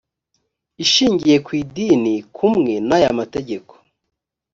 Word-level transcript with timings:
ishingiye 0.83 1.37
ku 1.45 1.51
idini 1.61 2.13
kumwe 2.35 2.73
n 2.87 2.89
aya 2.97 3.11
mategeko 3.19 3.73